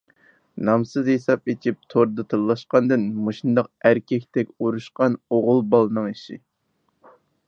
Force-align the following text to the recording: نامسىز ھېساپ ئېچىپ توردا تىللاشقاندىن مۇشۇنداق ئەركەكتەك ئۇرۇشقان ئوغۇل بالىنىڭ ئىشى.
نامسىز 0.67 1.09
ھېساپ 1.11 1.51
ئېچىپ 1.53 1.83
توردا 1.93 2.23
تىللاشقاندىن 2.33 3.05
مۇشۇنداق 3.27 3.69
ئەركەكتەك 3.89 4.49
ئۇرۇشقان 4.57 5.19
ئوغۇل 5.37 5.63
بالىنىڭ 5.75 6.09
ئىشى. 6.15 6.39